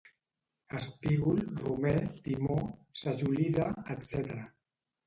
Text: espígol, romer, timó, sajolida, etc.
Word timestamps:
espígol, 0.79 1.43
romer, 1.65 1.93
timó, 2.25 2.59
sajolida, 3.05 3.71
etc. 3.97 4.43